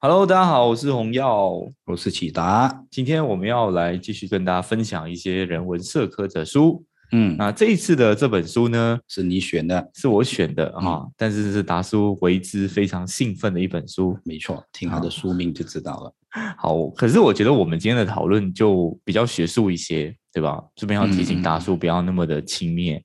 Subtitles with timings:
[0.00, 2.84] Hello，大家好，我是洪耀，我是启达。
[2.88, 6.84] 今天我们要来继续跟大家分享一些人文社科的书。
[7.10, 14.16] 嗯，那这一次的这本书呢，是你选的，是我选的哈，但是是达叔为之非常兴奋的一本书。
[14.24, 16.14] 没错，听他的书名就知道了。
[16.56, 20.62] 好，可是我觉得我们今天的讨论就比较学术一些，对吧？
[20.76, 23.02] 这边要提醒达叔不要那么的轻蔑，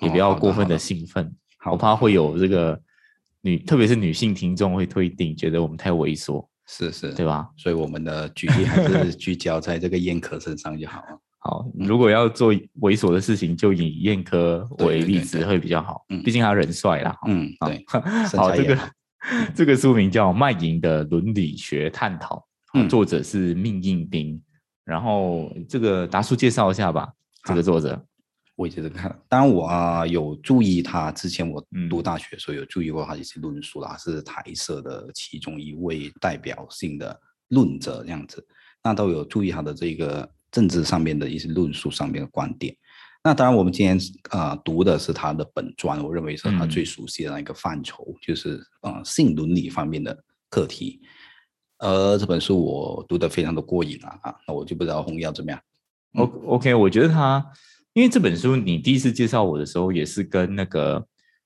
[0.00, 1.28] 也不要过分的兴奋，
[1.68, 2.80] 我怕会有这个
[3.46, 7.48] 女，特别是女性听众会推定，觉得我们太猥琐，是是，对吧？
[7.56, 11.18] 所以我们的举例还是 聚焦在这个燕科身上就好了。
[11.38, 16.04] 好，如果要做猥琐的事情，就以燕科为例子会比较好。
[16.08, 17.16] 嗯，毕竟他人帅啦。
[17.28, 17.84] 嗯，对。
[18.36, 18.78] 好，这个
[19.54, 22.44] 这个书名叫《卖淫的伦理学探讨》，
[22.88, 24.42] 作者是命硬兵。
[24.84, 27.08] 然后这个达叔介绍一下吧。
[27.44, 28.04] 这个作者，
[28.56, 29.16] 我也觉得看。
[29.28, 38.44] 当然我啊有注意他之前我读大学的时候有注意过他一些论述啦，是台社的其中一位代表性的论者这样子。
[38.82, 40.28] 那都有注意他的这个。
[40.52, 42.74] 政治上面的一些论述上面的观点，
[43.22, 43.98] 那当然我们今天
[44.30, 50.16] 啊读的是他的本专，我认为是他最熟悉的那个范畴，就是啊性伦理方面的
[50.48, 51.02] 课题。
[51.78, 55.60] 呃，这本书我读的非常的过瘾啊啊，那我就不知道红耀怎么样。
[56.14, 57.44] O OK，我觉得他
[57.96, 61.02] 因为这本书你第一次介绍我的时候，也是跟那个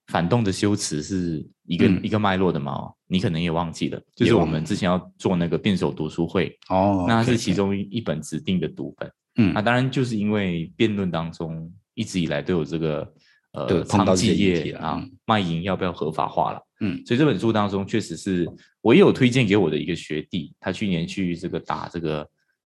[0.08, 2.90] 反动的修辞是一个一个脉络的嘛。
[3.06, 9.08] 你可能也忘记了，就是我们之前要做那个辩手读书会哦，那是其中一本指定的读本。
[9.36, 13.08] 嗯，那当然就是因为辩论当中一直以来都有这个
[13.52, 18.44] 呃娼妓业啊卖淫要不要合法化了，嗯，所以这本书当中确实是
[18.80, 22.28] 我也有推荐给我的一个学弟，他去年去这个打这个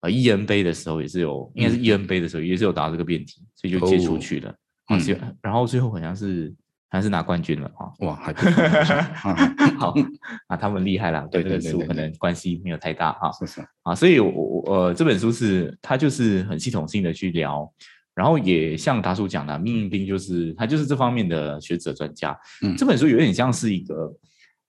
[0.06, 4.54] 呃 E N 杯的时候也是有，应该是 E N 杯的时候也是有打这个辩题，所以就接出去了，
[4.90, 5.00] 嗯，
[5.42, 6.54] 然后最后好像是。
[6.88, 7.90] 还是拿冠军了啊！
[7.98, 8.32] 哇，还
[9.76, 9.92] 好
[10.46, 11.26] 啊，他们厉害了。
[11.26, 13.30] 对这本书可能关系没有太大哈。
[13.32, 17.70] 是是啊，所以我我呃这本书是它就是很系统性的去聊，
[18.14, 22.38] 然后也像达叔讲的，命运兵就是他就是这方面的学者专家。
[22.62, 24.16] 嗯，这本书有点像是一个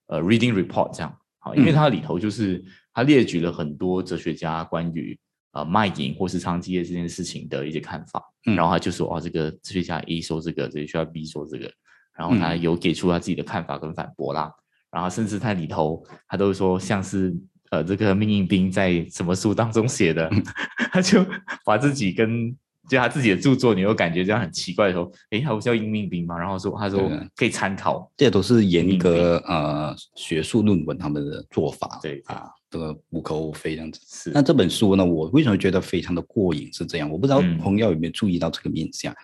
[0.08, 2.62] 呃 reading report 这样，好，因为它里头就是
[2.92, 5.16] 他列举了很多哲学家关于
[5.52, 8.22] 呃卖淫或是娼妓业这件事情的一些看法，
[8.56, 11.70] 然后他就说哦，这个哲学家 A 说这个，哲学家 B 说这个。
[12.18, 14.52] 然后他有给出他自己的看法跟反驳啦，
[14.90, 17.32] 然后甚至他里头他都说像是
[17.70, 20.28] 呃这个命运兵在什么书当中写的，
[20.90, 21.24] 他就
[21.64, 22.52] 把自己跟
[22.88, 26.36] 就他自己的著作，你又感觉这样很奇怪，的时候诶，他不是叫英命兵吗？
[26.36, 32.20] 然后说他说可以参考，这都是严格呃学术论文他们的做法，对。
[32.26, 34.00] 啊，这个无可厚非这样子。
[34.06, 36.72] 是那这本书呢，我为什么觉得非常的过瘾？
[36.72, 39.14] 是这样，我不知道朋友有没有注意到这个面相。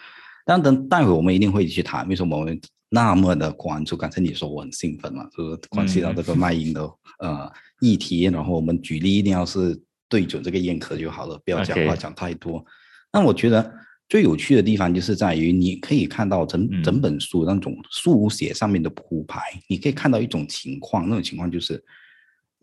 [0.46, 2.60] 但等待会我们一定会去谈，为什么我们
[2.90, 3.96] 那么的关注？
[3.96, 6.82] 刚才你说我很兴奋嘛，就是关系到这个卖淫的
[7.18, 7.50] 呃
[7.80, 12.64] 议题，然后我们举例一定要是对准这个宴客就好了，不要讲话讲太多。
[13.12, 13.72] 那我觉得
[14.08, 21.82] 最有趣的地方就是在于，你可以看到整整本书那种书写上面的铺排，你可以看到一种情况，那种情况就是。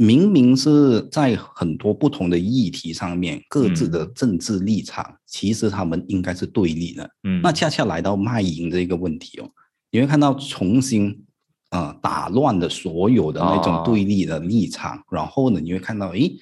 [0.01, 7.07] 明明是在很多不同的议题上面，各自的政治立场，其实他们应该是对立的。
[7.23, 9.47] 嗯，那恰恰来到卖淫这个问题哦，
[9.91, 11.23] 你会看到重新
[11.69, 16.35] 啊打乱的所有的那种对立的立场，然后呢，你会看到，诶，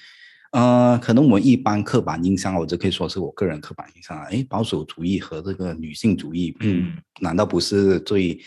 [0.53, 8.39] 呃，可能我们一般刻板印象，我这可以说是我个人刻板印象啊，诶，保守主义和这个女性主义，嗯，难道不是最？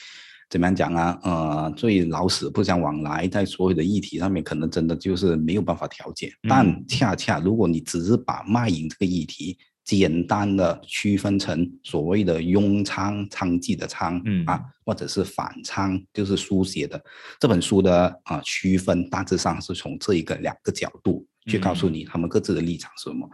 [0.52, 1.18] 怎么样讲啊？
[1.22, 6.30] 呃，最老死不相往来，在所有的议题上面，可能真的就是没有办法调解。
[6.46, 17.02] 但恰恰，如果你只是把卖淫这个议题简单的区分成所谓的庸娼娼妓的娼，嗯啊，或者是反娼，就是书写的
[17.40, 23.28] 这本书的啊区分，大致上是从这一个两个角度去告诉你他们各自的立场是什么。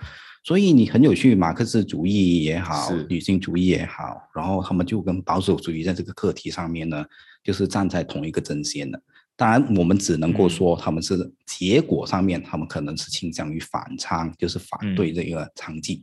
[0.44, 7.04] 所以你很有趣，马克思主义也好，女性主义也好，然后他们就跟保守主义在这个课题上面呢，
[7.42, 9.02] 就是站在同一个阵线的。
[9.36, 16.02] 当然，我们只能够说他们是结果上面，他们可能是倾向于反娼，就是反对这个娼妓。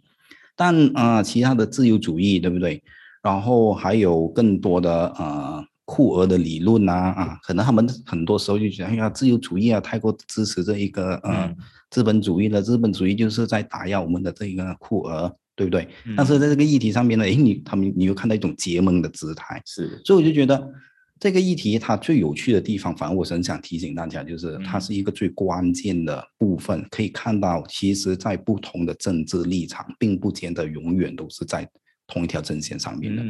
[0.56, 2.83] 但啊，其他的自由主义，对不对？
[3.24, 5.65] 然后还有更多的呃。
[5.85, 11.55] 库尔的理论呐，啊，可能他们很多时候就觉得，哎呀，自由主义啊，太过支持这一个呃
[11.91, 15.87] 资本主义了，资本主义就是在打压我们的这个库尔，对不对？
[16.17, 20.73] 但是在这个议题上面呢，哎，你他们你又看到一种结盟的姿态，是，所以我就觉得
[21.19, 31.69] 这个议题它最有趣的地方，反而我是很想提醒大家，就是它是一个最关键的部分，可以看到，其实在不同的政治立场，并不见得永远都是在
[32.07, 33.23] 同一条阵线上面的，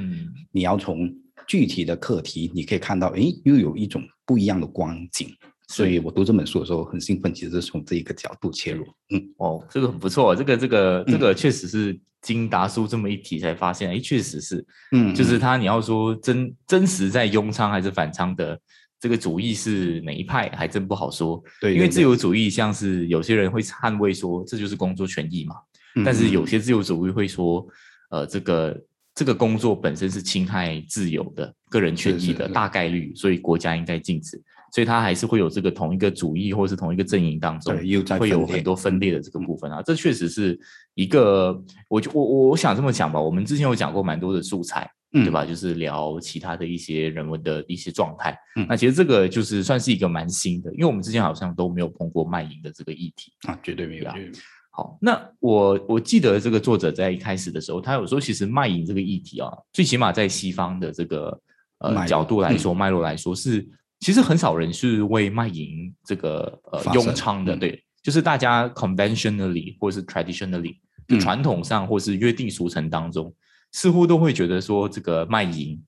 [0.53, 1.13] 你要从。
[1.47, 5.29] 具体的课题，你可以看到，哎，又有一种不一样的光景
[5.67, 8.85] 所以我读这本书的时候很兴奋，其实是从这一个角度切入。
[9.09, 18.59] 嗯，哦，这个很不错，这个这个这个确实是经达叔这么一提才发现，哎，确实是，嗯，就是他你要说真真实在拥仓还是反仓的
[18.99, 21.43] 这个主义是哪一派，还真不好说。
[21.59, 25.55] 对，因为自由主义像是有些人会捍卫说这就是工作权益嘛，
[26.05, 27.65] 但是有些自由主义会说，
[28.09, 28.79] 呃，这个。
[29.15, 34.39] 这个工作本身是侵害自由的个人权益的大概率，所以国家应该禁止。
[34.73, 37.73] 所以它还是会有这个同一个主义，或是同一个阵营当中，
[38.19, 39.81] 会有很多分裂的这个部分啊。
[39.81, 40.59] 这确实是
[40.95, 41.57] 一个，
[41.87, 43.17] 我就我我我想这么讲吧。
[43.21, 45.45] 我们之前有讲过蛮多的素材，对吧？
[45.45, 48.37] 就是聊其他的一些人文的一些状态。
[48.67, 54.11] 那其实这个就是算是一个蛮新的，因为我们之前好像都没有碰过卖淫的这个议题啊，绝对没有。
[54.77, 61.39] 好，那我我记得这个作者在一开始的时候，他有说，其实卖淫这个议题啊，最起码在西方的这个
[61.79, 63.65] 呃角度来说，脉络来说是，
[64.01, 70.75] 其实很少人是为卖淫这个呃用娼的，对，就是大家 conventionally 或是 traditionally
[71.21, 73.33] 传统上或是约定俗成当中，
[73.71, 75.81] 似乎都会觉得说这个卖淫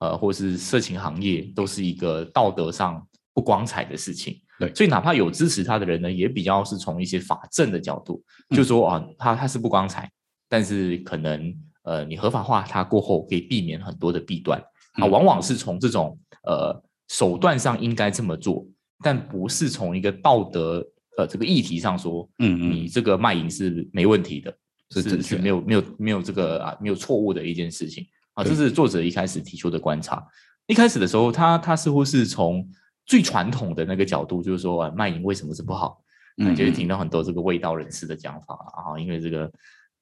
[0.00, 4.36] 呃或是色情行业都是一个道德上不光彩的事情。
[4.62, 10.08] 对，所以哪怕有支持他的人呢，也比较是从一些法政的角度，就说啊，他他是不光彩，
[10.48, 14.62] 但是可能呃，你合法化他过后，可以避免很多的弊端
[14.92, 15.06] 啊。
[15.06, 18.64] 往往是从这种呃手段上应该这么做，
[19.02, 20.86] 但不是从一个道德
[21.18, 24.56] 呃这个议题上说，嗯嗯，你这个卖淫是没问题的，
[24.90, 28.44] 是是没有没有没有这个啊没有错误的一件事情啊。
[28.44, 30.24] 这是作者一开始提出的观察。
[30.68, 32.64] 一开始的时候，他他似乎是从。
[33.06, 36.02] 最传统的那个角度就是说，啊卖淫为什么是不好？
[36.38, 39.52] 嗯，就会听到很多这个味道人士的讲法啊，因为这个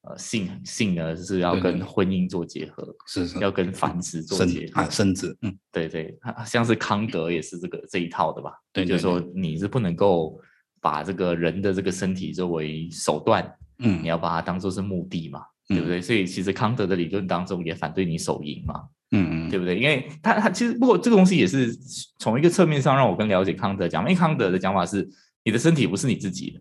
[0.03, 6.17] 呃性性呢是要跟婚姻做结合，是是，要跟繁殖做结合啊，生殖，嗯，对对，
[6.47, 8.53] 像是康德也是这个这一套的吧？
[8.73, 10.41] 对，就是说你是不能够
[10.81, 16.01] 把这个人的这个身体作为手段，嗯，你要把它当做是目的嘛，对不对？
[16.01, 18.85] 所以其实康德的理论当中也反对你手淫嘛。
[19.13, 19.79] 嗯嗯，对不对？
[19.79, 21.77] 因为他他其实不过这个东西也是
[22.19, 25.09] 从一个侧面上让我更了解康德讲，因为康德的讲法是
[25.45, 26.61] 你的身体不是你自己的，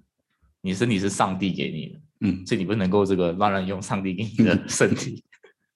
[0.61, 5.23] 你身体是上帝给你的，嗯，所以你不能够这个乱乱用上帝给你的 身体。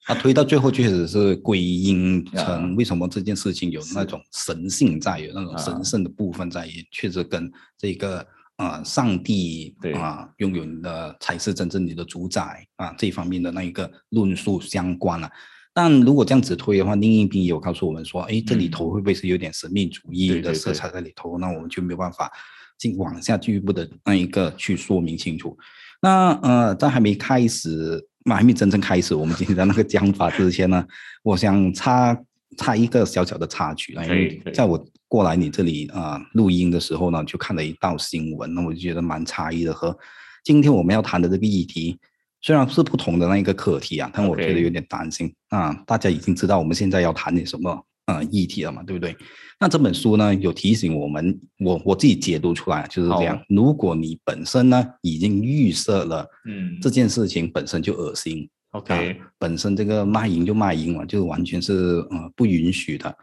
[0.05, 8.25] 他推到最后确实是归因成为什么这件事情有那种神性在，有那种神圣的部分在，也确实跟这个
[8.57, 15.29] 啊上帝啊拥有的才是真正你的主宰啊这方面的那一个论述相关了。
[15.73, 21.39] 但如果这样子推的话，另一边也有告诉我们说，哎，这里头会不会是有点神秘主义的色彩在里头？
[21.39, 22.31] 那我们就没有办法
[22.77, 25.57] 进往下进一步的那一个去说明清楚。
[25.99, 30.85] 那呃，在还没开始，还没真正开始我们今天的那个讲法之前呢，
[31.23, 32.15] 我想插
[32.55, 39.97] 插一个小小的插曲啊，因为在我过来你这里啊录音的时候呢，就看了一道新闻，那我就觉得蛮诧异的，和
[40.43, 41.97] 今天我们要谈的这个议题。
[42.43, 45.73] 虽然是不同的那一个课题啊，但我觉得有点担心啊。
[45.87, 49.15] 大家已经知道我们现在要谈点什么呃议题了嘛，对不对？
[49.59, 53.41] 那这本书呢有提醒我们，我我自己解读出来就是这样。
[53.47, 63.17] 如果你本身呢已经预设了，嗯，这件事情本身就恶心，OK，本身这个卖淫就卖淫嘛，就完全是呃不允许的，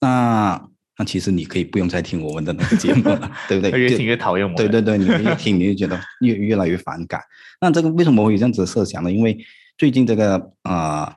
[0.00, 0.68] 那。
[0.98, 3.70] 那其实你可以不用再听我们的那个节目了，对不对？
[3.78, 4.56] 越听越讨厌我。
[4.56, 7.20] 对对对，你越听你就觉得越越来越反感。
[7.60, 9.12] 那这个为什么会有这样子设想呢？
[9.12, 9.36] 因为
[9.76, 11.14] 最近这个啊，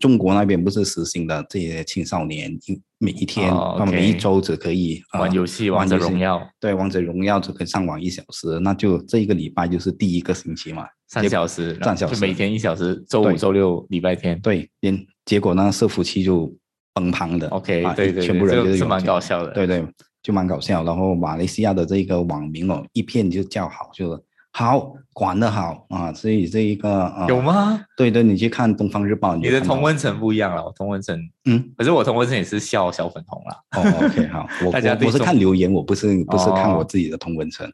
[0.00, 2.50] 中国那边不是实行的这些青少年
[2.96, 6.40] 每一天啊每一周只可以玩游戏，王者荣耀。
[6.58, 14.40] 对，王者荣耀只可以上网一小时，那就这一个礼拜就是第一个星期嘛，三小时，三小时，每天一小时，周五、周六、礼拜天。
[14.40, 16.50] 对，连结果呢，伺服器就。
[16.94, 19.84] 崩盘的，OK，对对，全部人就是蛮搞笑的，对对，
[20.22, 20.84] 就蛮搞笑。
[20.84, 24.22] 然后马来西亚的这个网民哦，一片就叫好，就是
[24.52, 26.12] 好管得好啊。
[26.12, 27.84] 所以这一个有吗？
[27.96, 30.72] 对对，你去看《东方日报》，你的同温层不一样了。
[30.76, 33.56] 同温层，嗯，可是我同温层也是笑小粉红了。
[33.76, 34.70] 哦，OK，好，我
[35.04, 37.68] 我是看留言，我不是不是看我自己的同温层。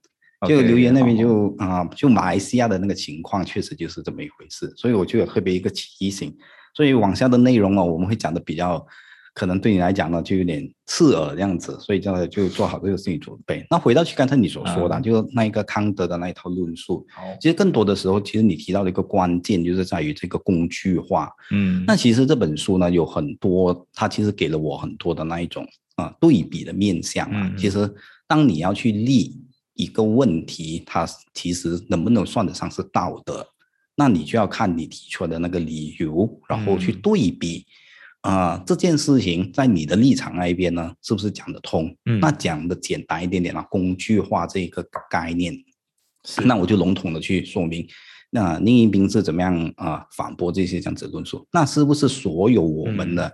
[0.49, 4.73] 就留言那边就啊，就马来西亚的那个情况确实就是这么一回事。
[4.79, 6.35] 所以我就有特别一个提醒。
[6.75, 8.83] 所以往下的内容哦，我们会讲的比较。
[9.41, 13.67] 可能对你来讲呢，就有点刺耳这样子，所以叫就做好这个心理准备。
[13.71, 17.07] 那回到去刚才你所说的，就那一个康德的那一套论述，
[17.41, 21.31] 其实更多的时候，其实你提到的一个关键就是在于这个工具化。
[21.53, 27.51] 嗯，那其实这本书呢，有很多，它其实给了我很多的那一种啊对比的面向啊。
[27.57, 27.91] 其实
[28.29, 29.41] 当你要去立
[29.73, 33.47] 一个问题，它其实能不能算得上是道德，
[33.97, 37.65] 那你就要看你提出的那个理由，然后去对比。
[38.23, 41.95] 啊，这件事情在你的立场那一边呢，是不是讲得通？
[42.05, 45.55] 嗯那讲的简单一点点啊，工具化这个概念，
[46.25, 47.87] 是那我就笼统的去说明。
[48.31, 51.47] 那宁一斌是怎么样啊、反驳这些这样子的论述？
[51.51, 53.33] 那是不是所有我们的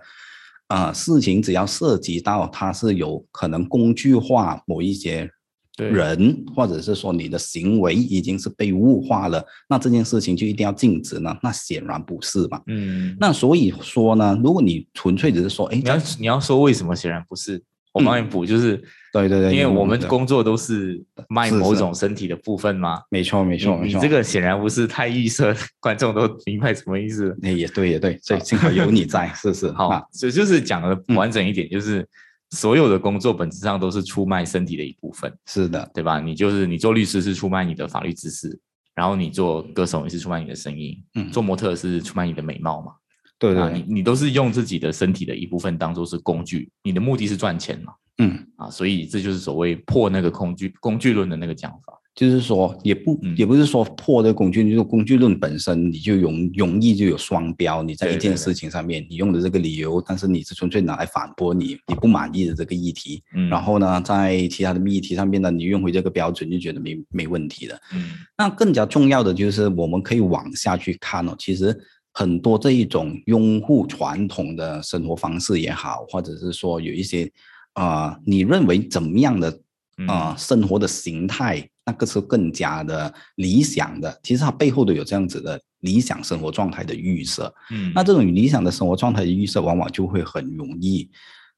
[0.67, 5.31] 啊、事情，只要涉及到它是有可能工具化某一些对
[5.77, 11.35] 人，或者是说你的行为已经是被物化了，那这件事情就一定要禁止呢？
[11.43, 12.61] 那显然不是嘛。
[12.67, 17.61] 嗯，那所以说呢，如果你纯粹只是说，哎，你要你要说为什么显然不是，
[17.93, 18.81] 我帮你补，就是
[19.11, 23.01] 对对对，因为我们工作都是卖某种身体的部分嘛。
[23.09, 27.35] 没错没错没错，你你这个显然不是太预设，观众都明白什么意思。
[27.41, 29.71] 哎也对也对，所以幸好有你在，是是。
[29.71, 31.15] 好所以就是讲的嗯。
[31.15, 32.07] 完整一点，就是
[32.51, 36.19] 所有的工作本质上都是出卖身体的一部分，是的，对吧？
[36.19, 38.59] 你就是你做律师是出卖你的法律知识，
[38.95, 42.93] 然后你做歌手也是出卖你的声音，嗯做模特是出卖你的美貌嘛。
[43.39, 47.93] 对对，你你都是用自己的身体的一部分当做是工具，你的目的是赚钱嘛？
[48.19, 51.96] 嗯，啊，所以这就是所谓破那个工具工具论的那个讲法。
[52.17, 67.79] 就是说也不嗯也不是说破这个工具，就是工具论本身你就容容易就有双标，你在一件事情上面你用的这个理由，但是你是纯粹拿来反驳你你不满意的这个议题，嗯，然后呢，在其他的议题上面呢，你用回这个标准就觉得没没问题的。
[67.93, 71.35] 嗯那更加重要的就是，我们可以往下去看哦。
[71.37, 71.77] 其实
[72.13, 77.31] 很多这一种拥护传统的生活方式也好，或者是说有一些
[77.73, 79.51] 啊、呃你认为怎么样的
[79.99, 84.19] 嗯啊、呃生活的形态，那个是更加的理想的。
[84.21, 87.51] 其实它背后都有这样子的理想生活状态的预设。
[87.71, 91.09] 嗯，那这种理想的生活状态的预设，往往就会很容易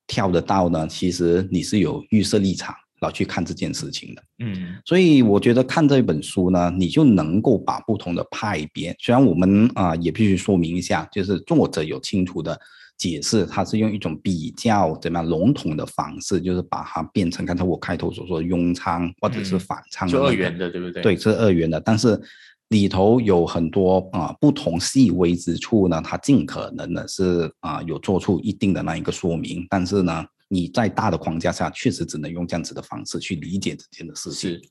[0.05, 0.87] 跳得到呢。
[0.87, 4.23] 其实你是有预设立场，然后去看这件事情的。
[4.37, 12.59] 嗯所以我觉得看这本书呢，你就能够把不同的派别，虽然我们啊、也必须说明一下，就是作者有清楚的
[12.99, 21.01] 解释，它是用一种比较怎么样笼统的方式，就是把它变成刚才我开头所说的庸仓或者是嗯反仓的、那个就二元的，对不对？
[21.01, 22.19] 对，是二元的，但是
[22.67, 34.51] 里头有很多啊、不同细微之处呢，它尽可能的是啊、有做出一定的那一个说明，但是呢，你在大的框架下，确实只能用这样子的方式去理解这件的事情。
[34.51, 34.61] 是，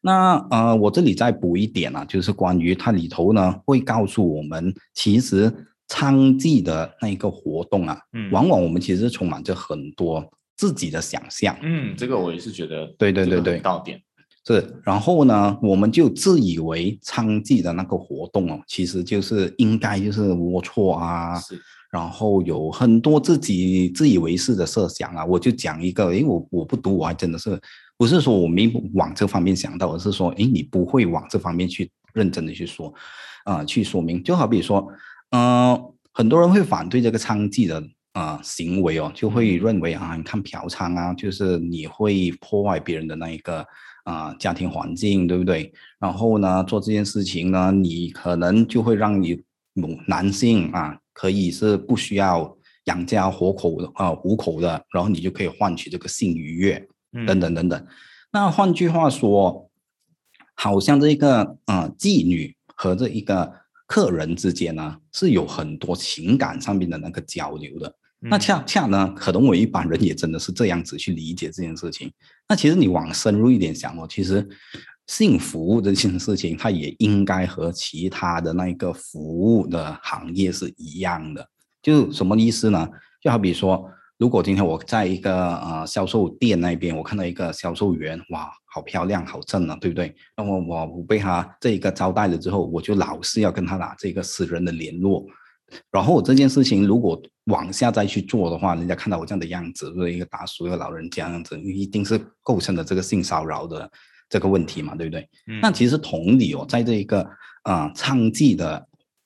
[0.00, 5.52] 那呃，我这里再补一点啊，就是关于它里头呢会告诉我们，其实
[5.88, 10.24] 娼妓的那一个活动啊，嗯往往我们其实充满着很多
[10.56, 11.56] 自己的想象。
[11.62, 14.00] 嗯，这个我也是觉得，对对对对到点，
[14.46, 25.24] 是，然后呢，我们就自以为娼妓的那个活动哦，其实就是应该就是龌龊啊，是，然后有很多自己自以为是的设想啊。
[25.24, 27.60] 我就讲一个，诶，我我不读，我还真的是
[27.96, 32.92] 不是说我没往这方面想到，而是说，诶，你不会往这方面去认真的去说，
[33.44, 34.22] 啊、去说明。
[34.22, 34.86] 就好比说，
[35.30, 37.82] 呃，很多人会反对这个娼妓的。
[38.12, 43.64] 啊、行为哦，就会认为啊，你看嫖娼啊，就是你会破坏别人的那一个
[44.02, 45.72] 啊、家庭环境，对不对？
[46.00, 49.40] 然后呢，做这件事情呢，你可能就会让你
[49.74, 52.56] 某男性啊，可以是不需要
[52.86, 57.86] 养家活口的啊糊口的，然后你就可以换取这个性愉悦嗯等等等等。
[58.32, 59.70] 那换句话说，
[60.56, 63.52] 好像这个啊、呃妓女和这一个
[63.88, 67.92] 客人之间呢，是有很多情感上面的那个交流的。
[68.20, 72.12] 那嗯恰恰呢，可能我一般人也真的是这样子去理解这件事情。
[72.48, 74.46] 那其实你往深入一点想哦，其实
[75.06, 81.48] 性服务这件事情，它也应该和其他的那一个服务的行业是一样的。
[81.80, 82.86] 就什么意思呢？
[83.22, 83.88] 就好比说，
[84.18, 90.12] 如果今天我在一个呃销售店那边，我看到一个销售员，哇，好漂亮，好正啊，对不对？
[90.36, 95.24] 那么我我被他这一个招待了之后，我就老是要跟他打这个私人的联络。
[95.92, 103.88] 然后我这件事情如果往下再去做的话，人家看到我这样的样子，就是一个大叔、一个老人家样子，一定是构成了这个性骚扰的
[104.28, 105.28] 这个问题嘛，对不对？
[105.46, 107.20] 嗯那其实同理哦，在这一个
[107.62, 108.74] 啊、呃娼妓的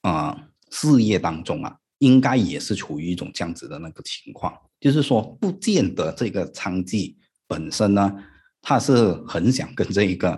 [0.01, 7.15] 啊、呃事业当中啊，应该也是处于一种这样子的那个情况，就是说，不见得这个娼妓
[7.47, 8.13] 本身呢，
[8.61, 10.29] 他是很想跟这一个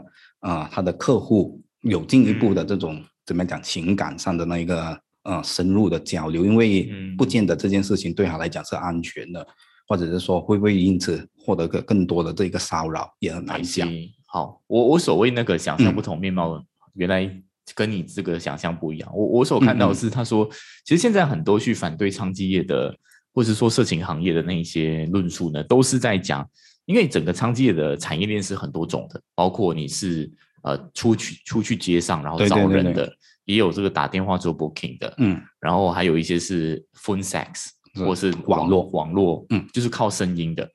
[0.41, 7.17] 啊、呃他的客户有进一步的这种、怎么讲情感上的那一个呃深入的交流，因为嗯。
[7.17, 9.47] 不见得这件事情对他来讲是安全的，
[9.87, 13.89] 或者是说会不会因此获得个更多的这个骚扰，也很难讲。
[14.27, 15.95] 好，我我所谓那个想象嗯。
[15.95, 17.27] 不同面貌，原来
[17.73, 19.09] 跟你这个想象不一样。
[19.15, 20.47] 我我所看到是，他说，
[20.85, 22.95] 其实现在很多去反对娼妓业的，
[23.35, 26.49] 或者说色情行业的那一些论述呢，都是在讲，
[26.85, 30.31] 因为整个娼妓业的产业链是很多种的，包括你是
[30.63, 33.13] 呃出去出去街上然后对对对对找人的，
[33.43, 37.71] 也有这个打电话做 booking 的，嗯，然后还有一些是 phone sex，
[38.05, 40.67] 或是网络网络，嗯，就是靠声音的。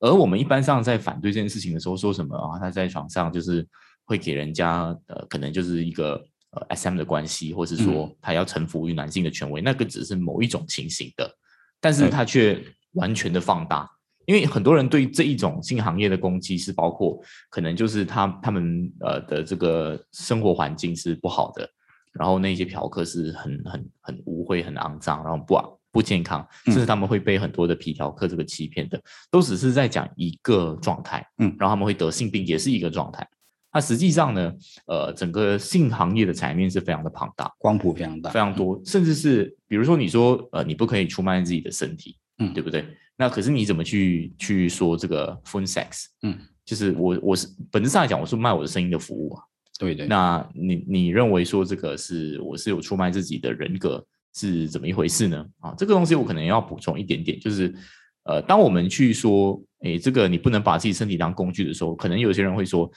[0.00, 2.58] 而我们一般上在反对这件事情的时候，说什么啊？
[2.58, 3.66] 他在床上就是
[4.04, 6.14] 会给人家呃，可能就是一个
[6.50, 11.28] 呃 S M 的关系，或是说他要臣服于男性的权威，那个只是某一种情形的，
[11.80, 13.88] 但是它却完全的放大。
[14.26, 17.18] 因为很多人对这一种性行业的攻击是包括
[17.48, 21.66] 可能就是他他们呃的这个生活环境是不好的，
[22.12, 25.58] 然后那些嫖客是很很很污秽、很肮脏，然后不
[25.90, 33.26] 不健康，甚至他们会被很多的皮条客这个欺骗的，都只是在讲一个状态，嗯，然后他们会得性病也是一个状态。
[33.78, 34.52] 那实际上呢，
[34.88, 42.84] 呃，整个性行业的产业面是非常的庞大，光谱非常大，非常多，甚至是比如说你说呃你不可以出卖自己的身体，嗯，对不对？
[43.16, 46.06] 那可是你怎么去去说这个 phone sex？
[46.24, 49.44] 嗯，就是我我是本质上来讲，我是卖我的声音的服务啊。
[49.78, 50.08] 对对。
[50.08, 54.04] 那你你认为说这个是我是有出卖自己的人格
[54.34, 55.46] 是怎么一回事呢？
[55.60, 57.72] 啊，这个东西我可能要补充一点点，就是
[58.24, 62.90] 呃，当我们去说，诶，这个你不能把自己身体当工具的时候，可能有些人会说，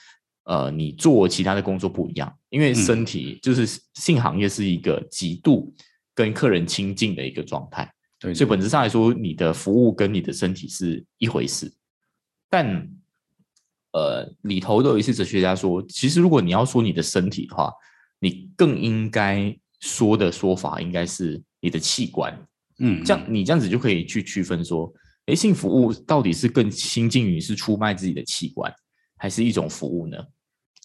[0.44, 5.72] 呃，你做其他的工作不一样，因为身体就是性行业是一个极度
[6.14, 7.90] 跟客人亲近的一个状态。
[8.18, 11.72] 对，所以本质上来说，你的服务跟你的身体是一回事。
[12.48, 12.88] 但，
[13.92, 17.72] 呃，里头都有一些哲学家说，其实如果你要说你的身体的话，
[18.20, 22.46] 你更应该说的说法应该是你的器官。
[22.78, 24.92] 嗯，这样你这样子就可以去区分说，
[25.26, 28.72] 诶，性服务到底是更亲近于是出卖自己的器官，
[29.22, 30.18] 还是一种服务呢？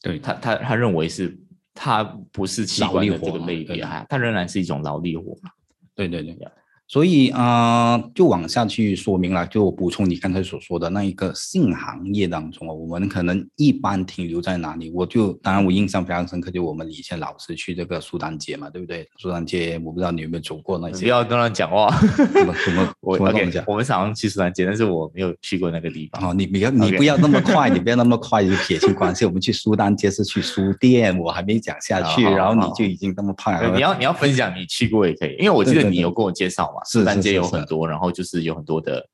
[0.03, 1.36] 对他，他他认为是，
[1.74, 5.36] 他不是器官的这个类别，哈，他仍然是一种劳力活。
[5.96, 6.48] 对对对。
[6.89, 14.89] 所以啊，就往下去说明了，就补充你刚才所说的那一个性行业当中啊，我们可能一般停留在哪里？
[14.91, 19.06] 我就当然我印象非常深刻，就我们以前老师去这个苏丹街嘛，对不对？
[19.17, 21.01] 苏丹街我不知道你有没有走过那些？
[21.01, 21.94] 不要跟他讲话。
[22.32, 22.89] 什么什么？
[23.01, 26.29] 我 OK，我们常常去苏丹街，但是我没有去过那个地方。
[26.29, 29.25] 哦，你不要你不要那么快， 你不要那么快就撇清关系。
[29.25, 33.75] 我们去苏丹街是去书店，我还没讲下去，然后你就已经那么胖了。
[33.75, 36.77] 你要你要分享你去过也可以，因为我记得你有跟我介绍嘛。
[36.86, 39.08] 是丹街有很多，然后就是有很多的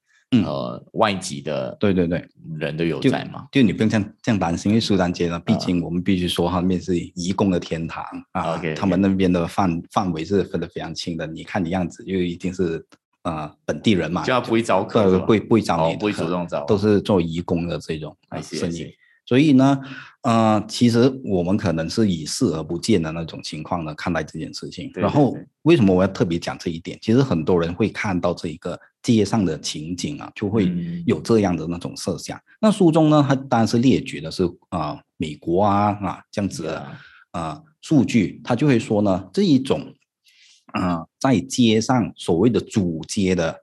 [0.43, 3.45] 呃外籍的，对对对，人都有在嘛。
[3.51, 8.59] 就你不用这样这样担心，因为苏丹街呢，毕竟我们必须说，那边是移工的天堂啊。
[8.75, 11.27] 他们那边的范范围是分得非常清的。
[11.27, 12.83] 你看你样子，就一定是
[13.23, 18.93] 呃本地人嘛，就要不会招客，不会不会招你，不会主动招，都是做移工的这种生意。
[19.25, 19.79] 所以呢，
[20.23, 24.91] 呃，其实我们可能是以视而不见的那种情况呢看待这件事情。
[24.93, 26.99] 然后为什么我要特别讲这一点？
[27.01, 30.69] 其实很多人会看到这一个街上的情景啊，就会
[31.05, 32.39] 有这样的那种设想。
[32.59, 36.87] 那书中呢，它当然是列举的是啊美国啊啊这样子的
[37.31, 39.93] 啊数据，他就会说呢这一种
[40.73, 43.62] 啊在街上所谓的主街的。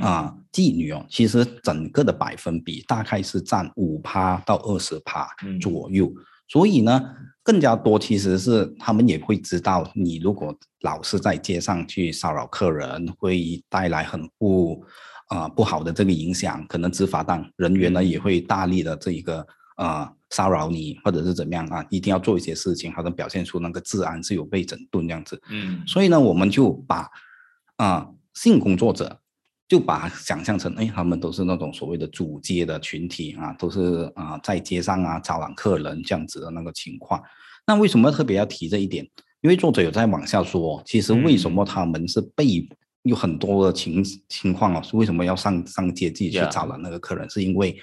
[0.00, 5.28] 啊，妓女哦，其实整个的百分比大概是占五趴到二十趴
[5.60, 6.10] 左右，
[6.48, 14.82] 所以呢，更加多其实是他们也会知道，你如果老是在街上去骚扰客人，会带来很不
[15.28, 25.38] 啊不好的这个影响，可能执法当人员呢也会大力的这一个啊骚扰你，或者是怎么样啊，一定要做一些事情，好像表现出那个治安是有被整顿这样子。
[25.50, 27.10] 嗯，所以呢，我们就把
[27.76, 29.20] 啊性工作者。
[29.68, 37.20] 就把想象成，哎，他们都是那种所谓的主街的群体啊，都是啊在街上啊招揽客人这样子的那个情况。
[37.66, 39.04] 那为什么特别要提这一点？
[39.40, 42.68] 因为作者有在往下说，其实为什么他们是被
[43.02, 47.28] 有很多的情情况哦，是为什么要上上街自己去招揽那个客人？
[47.28, 47.76] 是因为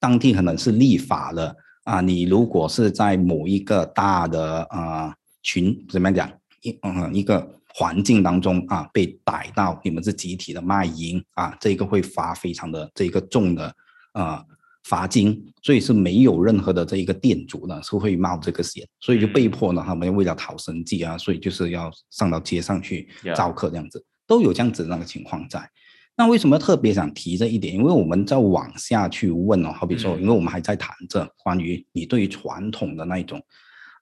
[0.00, 1.54] 当地可能是立法了
[1.84, 6.32] 啊，你如果是在某一个大的啊群怎么样讲
[6.62, 7.60] 一嗯一个。
[7.74, 13.74] 环境当中啊，被逮到你们是集体的卖淫啊，这个会罚非常的这个重的
[14.12, 14.44] 啊
[14.84, 25.66] 罚金，所以是没有任何的这一个店主呢是会冒这个险，所以就被迫呢他们为了讨生计啊，所以就是要上到街上去招客这样子，都有这样子的那个情况在。
[26.14, 27.74] 那为什么特别想提这一点？
[27.74, 33.42] 因为我们在往下去问哦，好比说，因为我们还在谈着关于你对于传统的那一种。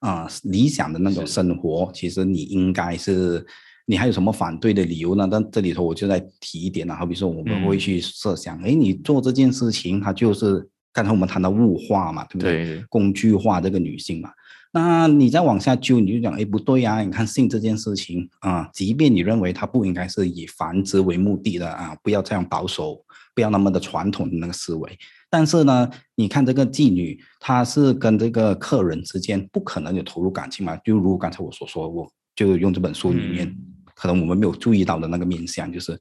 [0.01, 3.45] 啊，理想的那种生活，其实你应该是，
[3.85, 5.27] 你还有什么反对的理由呢？
[5.31, 12.83] 但这里头我就再提一点了，好比说我们会去设想，哎，你做这件事情，它就是刚才我们谈到物化嘛，对不对？
[12.89, 14.31] 工具化这个女性嘛，
[14.73, 22.99] 那你再往下揪，你就讲，哎，不对呀，你看性这件事情啊，即便你认为它不应该是以繁殖为目的的啊，不要这样保守，
[23.35, 24.97] 不要那么的传统的那个思维。
[25.31, 30.75] 但是呢，你看这个妓女，她是跟这个客人之间不可能有投入感情嘛？
[30.83, 33.55] 就如刚才我所说，我就用这本书里面，
[33.95, 35.97] 可能我们没有注意到的那个面相，就是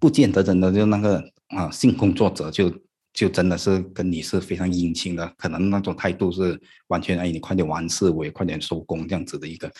[0.00, 2.72] 不见得真的就那个啊性工作者就
[3.12, 9.70] 就真的是跟你是非常殷勤的，可能那种态度是完全哎你快点完事，我也快点收工这样子的一个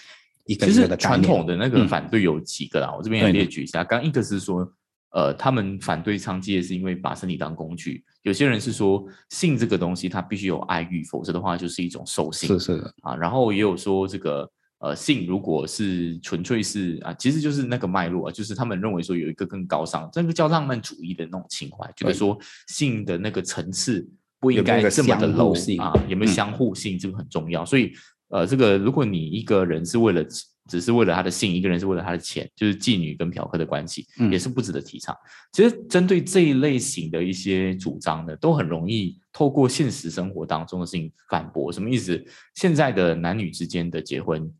[0.45, 3.83] 一个其实一个的概念传统的那个嗯反对有几个啦，我这边也对列举一下。
[3.83, 4.71] 刚一个是说，
[5.13, 12.49] 呃，他们反对娼妓业是因为把身体当工具；有些人是说性这个东西它必须有爱欲，否则的话就是一种兽性。
[12.49, 24.09] 是是的，啊，然后也有说这个呃性如果是纯粹是啊，其实就是那个脉络啊，就是他们认为说有一个更高尚，这个叫浪漫主义的那种情怀，觉得说性的那个层次
[24.41, 27.65] 不应该这么的相互 low 性啊，有没有嗯相互性，这个很重要。
[27.67, 27.93] 所以
[28.29, 30.25] 呃，这个如果你一个人是为了
[30.69, 35.17] 只是为了他的性，一个人是为了他的钱，就是妓女跟嫖客的关系，嗯也是不值得提倡。
[35.53, 41.73] 其实针对这一类型的一些主张呢，都很容易透过现实生活当中的事情反驳。
[41.73, 42.25] 什么意思？
[42.55, 44.51] 现在的男女之间的结婚，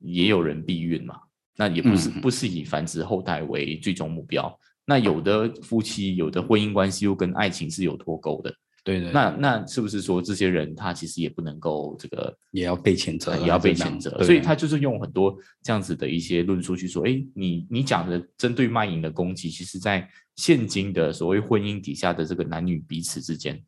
[0.00, 1.16] 也有人避孕嘛？
[1.56, 4.54] 那也不是、嗯不是以繁殖后代为最终目标。
[4.84, 8.54] 那有的夫妻，有的婚姻关系又跟爱情是有脱钩的。
[8.86, 23.60] 对对，那那是不是说这些人他其实也不能够这个也要被谴责也要被谴责，所以他就是用很多这样子的一些论述去说，哎，你你讲的针对卖淫的攻击，其实在现今的所谓婚姻底下的这个男女彼此之间，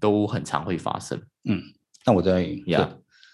[0.00, 1.22] 都很常会发生。
[1.44, 1.62] 嗯
[2.04, 2.48] 那我在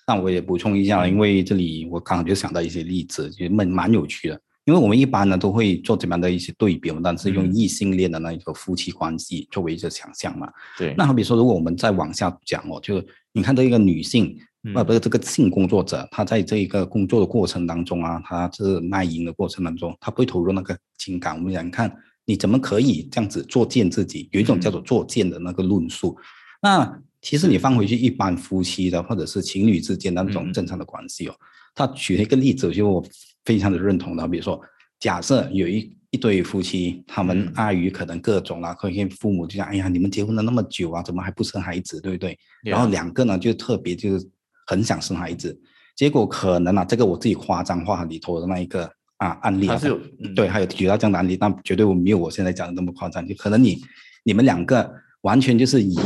[0.06, 4.40] 那我也补充一下，因为这里我刚好就想到一些例子，也蛮蛮有趣的。
[4.70, 10.48] 因为我们一般呢都会做这样的一些对比，我们当然是用嗯异性恋的那一个夫妻关系作为一个想象嘛。
[10.78, 21.34] 对，那好比说，如果我们再往下讲哦，就你看这一个女性，嗯呃，不是这个性工作者，她在这一个工作的过程当中啊，她是卖淫的过程当中，她不会投入那个情感。
[21.34, 21.92] 我们想看
[22.24, 24.28] 你怎么可以这样子作践自己？
[24.30, 26.16] 有一种叫做作践的那个论述。
[26.62, 31.34] 那其实你放回去一般夫妻的或者是情侣之间的那嗯种正常的关系哦，
[31.74, 33.04] 他举了一个例子，就我
[33.44, 34.60] 非常的认同的，比如说，
[34.98, 37.52] 假设有一一对夫妻，他们嗯。
[37.54, 42.38] 碍于可能各种啊，可能父母就讲，哎呀，你们结婚了那么久啊，怎么还不生孩子，对不对？
[42.62, 44.28] 然后两个呢就特别就是
[44.66, 45.58] 很想生孩子，
[45.96, 48.84] 结果可能啊，这个我自己夸张化里头的那一个
[49.18, 50.34] 啊案例啊，他是有嗯。
[50.34, 53.78] 对，还有举到这样的案例，但绝对我没有我现在讲的那么夸张，就可能你
[54.24, 55.96] 你们两个完全就是以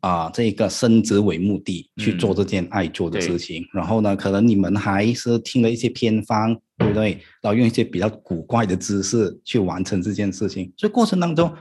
[0.00, 7.12] 啊、这个升职为目的去做嗯这件爱做的事情，然后呢，可能你们还是听了一些偏方，对不对？
[7.42, 11.52] 然后用一些比较古怪的姿势去完成这件事情，所以过程当中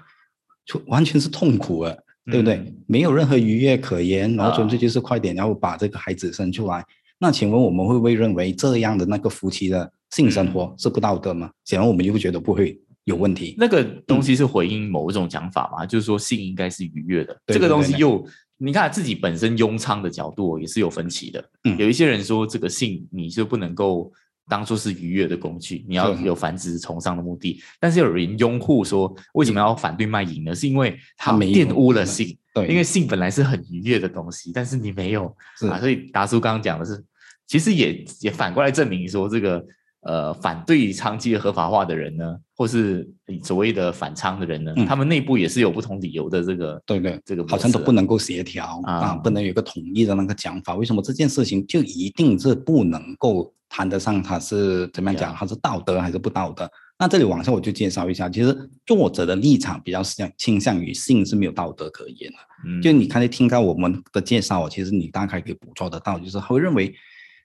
[0.66, 2.56] 就完全是痛苦的，对不对？
[2.56, 6.86] 嗯没有任何愉悦可言，然后纯粹啊就是快点然后把这个孩子生出来。
[7.20, 11.50] 那请问我们会不会认为这样的那个夫妻的性生活是不道德吗？
[11.66, 13.56] 显然我们就会觉得不会有问题。
[13.58, 17.36] 那个东西是回应某一种讲法嘛，就是说性应该是愉悦的。
[17.46, 18.24] 对这个东西又
[18.58, 21.44] 你看自己本身庸昌的角度也是有分歧的。
[21.64, 24.12] 嗯有一些人说这个性你就不能够
[24.50, 27.62] 当做是愉悦的工具，你要有繁殖崇尚的目的。
[27.80, 30.54] 但是有人拥护说，为什么要反对卖淫呢？
[30.54, 32.38] 是因为它它没有玷污了性。
[32.54, 35.26] 对，因为性本来是很愉悦的东西，但是你没有
[35.70, 37.04] 啊，所以达叔刚刚讲的是，
[37.46, 39.64] 其实也也反过来证明说，这个
[40.08, 43.08] 呃反对娼妓合法化的人呢，或是
[43.44, 46.42] 所谓的反娼的人呢，嗯他们内部也是有不同理由的。
[46.42, 50.76] 这个对对，这个好像都不能够协调啊啊，不能有一个统一的那个讲法。
[50.76, 56.70] 为什么这件事情就一定是不能够谈得上它是怎么样讲它是道德还是不道德？
[57.00, 62.38] 那这里往下我就介绍一下，其实作者的立场比较向倾向于性是没有道德可言的。
[62.66, 66.92] 嗯就你刚才听到我们的介绍哦，其实你大概可以捕捉得到，就是他会认为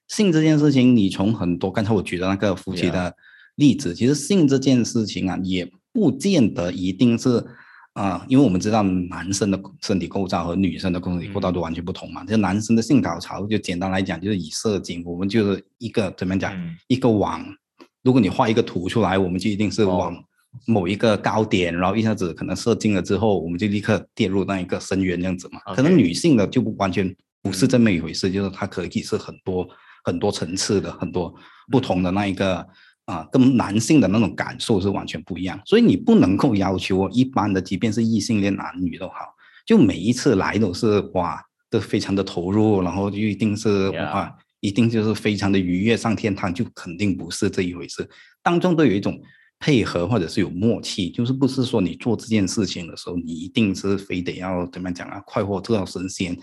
[0.09, 3.15] 性这件事情，你从很多刚才我举的那个夫妻的
[3.57, 7.45] 例子，其实性这件事情啊，也不见得一定是
[7.95, 12.25] 啊、因为我们知道男生的身体构造和女生的身体构造都完全不同嘛。
[12.25, 17.45] 就男生的性高潮，就简单来讲就是以射精，我们就是一个怎么讲，嗯一个网。
[18.03, 20.25] 如果你画一个图出来，我们就一定是哦往
[20.67, 25.61] 某一个高点，然后一下子可能射精了之后，我们就立刻跌入那一个深渊这样子嘛。
[25.77, 29.69] 可能女性的就不完全不是这么一回事，就是它可以是很多
[30.03, 31.35] 很多层次的，很多
[31.71, 32.67] 不同的那一个
[33.05, 35.61] 啊、跟男性的那种感受是完全不一样。
[35.65, 39.35] 所以你不能够要求一般的，即便是异性恋男女都好，
[39.67, 44.37] 就每一次来都是哇，都非常的投入，然后就一定是哇。
[44.65, 48.09] 一定就是非常的愉悦上天堂，就肯定不是这一回事。
[48.45, 49.21] 当中都有一种
[49.59, 56.39] 配合或者是有默契，就是不是说你做这件事情的时候，你一定是非得要怎么讲啊，快活做到神仙。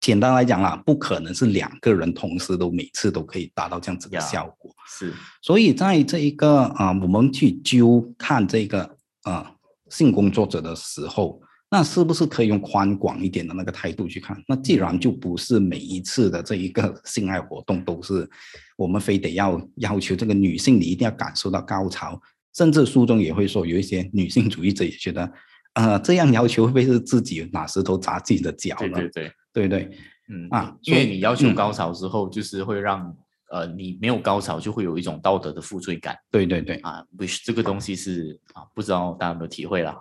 [0.00, 4.72] 简单来讲啦，不可能是两个人同时都每次都可以达到这样子的效果。
[4.86, 9.52] 是所以在这一个啊、我们去揪看这个啊、
[9.90, 14.40] 性工作者的时候，那是不是可以用宽广一点的那个态度去看？
[14.46, 18.28] 那既然就不是每一次的这一个性爱活动都是
[18.76, 22.18] 我们非得要要求这个女性你一定要感受到高潮，
[22.56, 25.30] 甚至书中也会说，有一些女性主义者也觉得，
[25.74, 28.96] 呃，这样要求会不会是自己拿石头砸自己的脚呢？
[28.96, 29.32] 对对，对
[29.66, 29.90] 对对，
[30.28, 33.16] 嗯啊因为你要求嗯高潮之后，就是会让
[33.50, 37.04] 呃你没有高潮，就会有一种道德的负罪感对对对，啊。
[37.44, 39.96] 这个东西是啊，不知道大家有没有体会啦？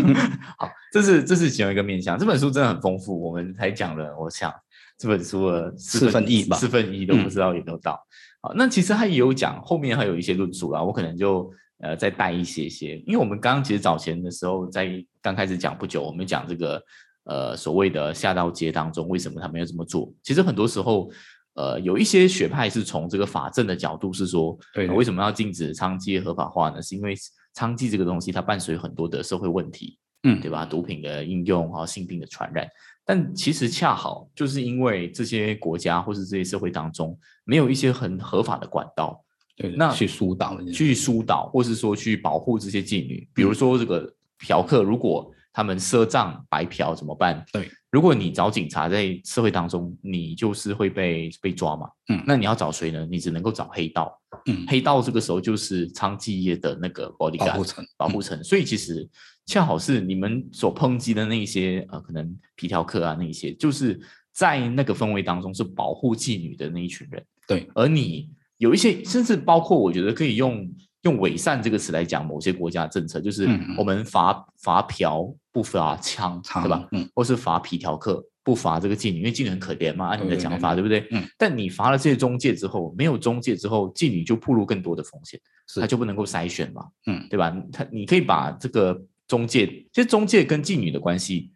[0.56, 2.18] 好，这是这是其中一个面向。
[2.18, 4.52] 这本书真的很丰富，我们才讲了，我想
[4.96, 8.00] 这本书的四分一吧四分一都不知道有没有到。
[8.40, 16.80] 好，那其实他也有讲，后面还有一些论述啦，我可能就呃再带一些些，因为我们刚刚其实早前的时候，在刚开始讲不久，我们讲这个
[17.28, 20.12] 呃所谓的下道街当中，为什么他们要这么做？
[20.24, 21.08] 其实很多时候。
[21.54, 26.80] 呃，有一些学派是从这个法政的角度是说，对为什么要禁止娼妓合法化呢？
[26.80, 27.16] 是因为
[27.52, 30.64] 娼妓这个东西它伴随很多的社会问题，嗯对吧？
[30.64, 32.64] 毒品的应用啊，性病的传染。
[33.04, 39.20] 但其实恰好就是因为这些国家或是这些社会当中没有一些很合法的管道，
[39.56, 43.28] 对，那去疏导去疏导，或是说去保护这些妓女。
[43.34, 47.44] 比如说这个嫖客，如果他们赊账白嫖怎么办？
[47.52, 51.90] 对，如果你找警察在社会当中，你就是会被被抓嘛。
[52.12, 53.04] 嗯那你要找谁呢？
[53.10, 54.16] 你只能够找黑道。
[54.46, 59.04] 嗯黑道这个时候就是娼妓业的那个 bodyguard 保护层保护层，所以其实
[59.46, 64.00] 恰好是你们所抨击的那一些呃，可能皮条客啊那一些，就是
[64.32, 67.20] 在那个氛围当中是保护妓女的那一群人。
[67.48, 76.88] 对，而你有一些，甚至包括我觉得可以用用伪善这个词来讲某些国家的政策，就是我们罚罚嫖不罚娼，娼对吧？
[76.92, 81.06] 嗯，或是罚皮条客，不罚这个妓女，因为妓女很可怜嘛，按你的讲法，对不对？
[81.12, 81.22] 嗯。
[81.36, 87.56] 但你罚了这些中介之后，没有中介之后，妓女就暴露更多的风险，是她就不能够筛选嘛，嗯，对吧？
[87.72, 91.52] 他你可以把这个中介，其实中介跟妓女的关系，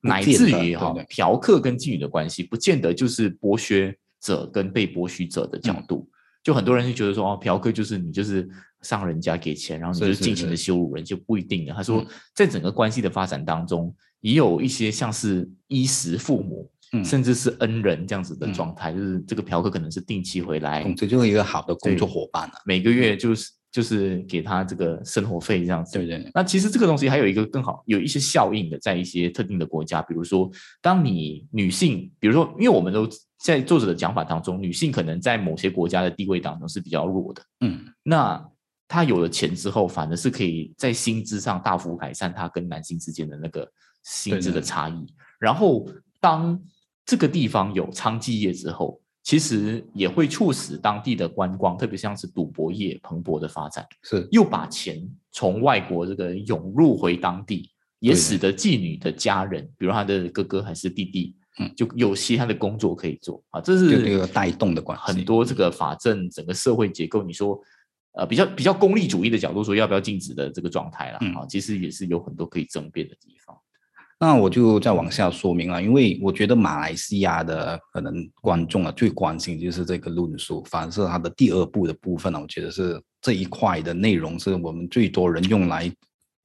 [0.00, 6.08] 乃至于哈嫖客跟妓女的关系，不见得就是剥削者跟被剥削者的角嗯度。
[6.42, 8.48] 就很多人就觉得说，哦，嫖客就是你就是
[8.86, 11.74] 上人家给钱，然后你就尽情的羞辱人，就不一定了。
[11.74, 17.04] 他说嗯，在整个关系的发展当中，也有一些像是衣食父母，嗯。
[17.04, 22.54] 甚至是恩人这样子的嗯状态，就是这个嫖客可能是定期回来，总之就是一个好的工作伙伴了。
[22.64, 25.92] 每个月就是就是给他这个生活费这样子。
[25.92, 33.06] 对对对，那其实这个东西还有一个更好，有一些效应的，在一些特定的国家，比如说，当你女性，比如说，因为我们都
[33.38, 38.42] 在作者的讲法当中，女性可能在某些国家的地位当中是比较弱的，嗯，那
[38.88, 43.68] 她有了钱之后，反而是可以在薪资上大幅改善他跟男性之间的那个
[44.04, 45.06] 薪资的差异。
[45.38, 45.86] 然后，
[46.20, 46.60] 当
[47.04, 53.84] 这个地方有娼妓业之后，其实也会促使当地的观光，特别像是赌博业蓬勃的发展。
[54.02, 63.60] 是又把钱从外国这个涌入回当地，也使得妓女的家人，比如他的哥哥还是弟弟，嗯就有其他的工作可以做啊。
[63.60, 67.60] 这是这个带动的关系很多这个法政整个社会结构，你说
[68.16, 73.56] 呃比较比较功利主义的角度说要不要禁止的这个状态啦嗯啊，其实也是有很多可以争辩的地方。
[74.18, 85.92] 那我就再往下说明了，因为我觉得马来西亚的可能观众啊最关心就是这个论述，反而是它的第二部的部分呢，我觉得是这一块的内容是我们最多人用来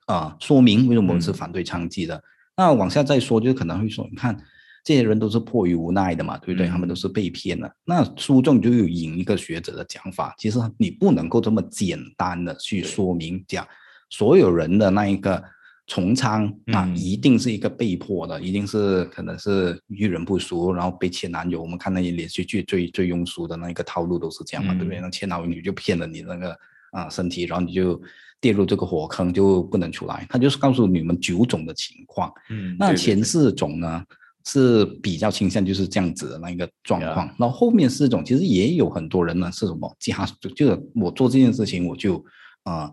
[0.08, 2.22] 啊、说明为什么我们是嗯反对娼妓的。
[2.58, 4.38] 那往下再说，就可能会说，你看
[4.84, 6.68] 这些人都是迫于无奈的嘛，对不对？
[6.68, 7.72] 他们都嗯是被骗的。
[7.86, 13.68] 那书中就有引一个学者的讲法，其实你不能够这么简单的去说明讲
[14.10, 15.44] 所有人的那一个
[15.88, 21.62] 重仓啊，嗯一定是一个被迫的，一定是可能是遇人不淑，然后被前男友。
[21.62, 25.00] 我们看那些连续剧最最庸俗的那个套路都是这样嘛，对不对？
[25.00, 26.58] 嗯那前男友就骗了你那个
[26.92, 28.02] 啊身体，然后你就
[28.40, 30.26] 跌入这个火坑，就不能出来。
[30.30, 32.32] 他就是告诉你们九种的情况。
[32.50, 34.04] 嗯那前四种呢
[34.46, 42.24] 是比较倾向就是这样子的那一个状况，然后后面四种其实也有很多人呢是什么家就就是我做这件事情我就
[42.64, 42.92] 啊、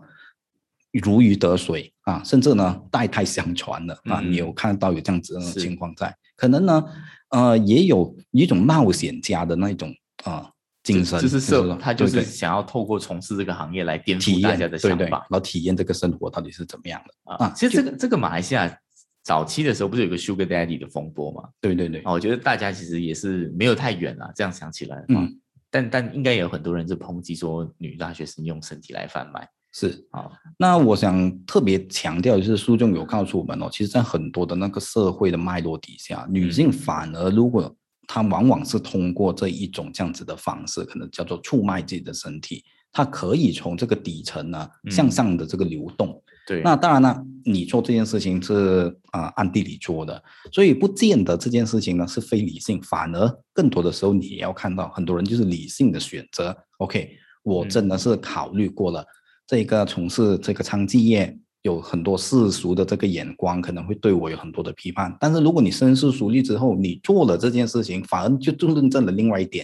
[0.91, 6.83] 如鱼得水啊，甚至呢代代相传的啊，嗯你有看到有这样子的情况在，可能呢
[7.29, 10.51] 呃也有一种冒险家的那种啊。
[10.81, 15.17] 精神就是他就是想要透过从事这个行业来颠覆大家的对对，想法。
[15.29, 17.45] 然后体验这个生活到底是怎么样的啊。
[17.45, 18.65] 啊其实这个这个马来西亚
[19.29, 21.47] 早期的时候不是有个 Sugar Daddy 的风波嘛？
[21.61, 24.31] 对对对，啊，我觉得大家其实也是没有太远了。
[24.35, 25.39] 这样想起来的话，嗯
[25.69, 30.31] 但但应该也有很多人是抨击说女大学生用身体来贩卖是啊。
[30.57, 37.71] 那我想特别强调，就是书中有告诉我们哦，其实，在很多的那个社会的脉络底下，女性反而如果
[38.07, 46.19] 她往往是通过这一种这样子的方式，可能叫做出卖自己的身体，她可以从这个底层呢嗯向上的这个流动。
[46.49, 50.19] 对，那当然了，你做这件事情是啊、暗地里做的，
[50.51, 56.57] 所以不见得这件事情呢是非理性，反而更多的时候你也要看到很多人就是理性的选择。
[56.79, 57.11] OK，
[57.43, 59.05] 我嗯真的是考虑过了。
[59.45, 65.15] 这个从事这个娼妓业，有很多世俗的这个眼光，可能会对我有很多的批判。
[65.19, 69.63] 但是如果你深思熟虑之后，你做了这件事情，反而就就论证了另外一点，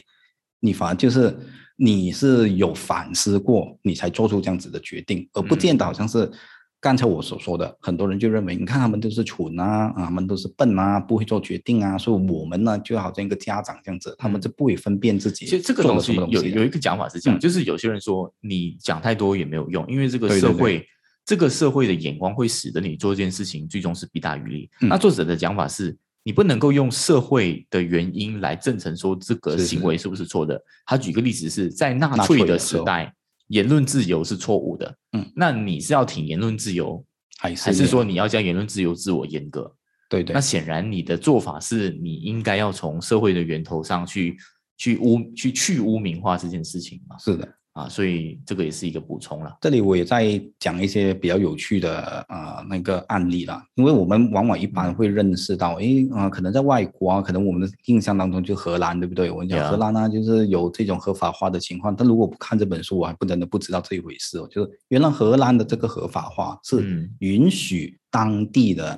[0.59, 1.35] 你反而就是
[1.77, 6.31] 你是有反思过，你才做出这样子的决定，而不见得好像是。
[6.81, 15.47] 刚才我所说的，很多人就认为，你看他们都是蠢啊，啊，他们都是笨啊，不会做决定啊，所以我们呢，就好像一个家长这样子，他们就不会分辨自己。
[15.47, 20.87] 其实这个东西有有一个讲法是这样，就是有些人说你讲太多也没有用，因为这个社会
[21.25, 24.69] 这个社会的眼光会使得你做这件事情最终是弊大于利。
[24.81, 30.61] 那作者的讲法是，你不能够用社会的原因来证成说这个行为是不是错的。
[30.85, 33.11] 他举个例子是在纳粹的时代。
[33.47, 37.03] 言论自由是错误的，嗯，那你是要挺言论自由，
[37.37, 39.73] 还是还是说你要将言论自由自我阉割？
[40.09, 44.37] 对对，那显然你的做法是你应该要从社会的源头上去
[44.77, 47.17] 去污去去污名化这件事情嘛？
[47.17, 47.47] 是的。
[47.75, 49.57] 啊，所以这个也是一个补充了。
[49.59, 59.29] 这里我也在讲一些比较有趣的呃那个案例啦，因为我们往往一般会认识到，诶啊，可能在外国啊，可能我们的印象当中就荷兰，对不对？
[59.29, 64.47] 我讲，荷兰呢就是有这种合法化的情况，但如果不看这本书，我还不真的不知道这一回事哦。
[64.49, 68.97] 就是原来荷兰的这个合法化是允许当地的